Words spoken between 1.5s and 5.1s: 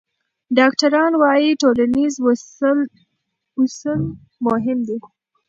ټولنیز وصل مهم دی.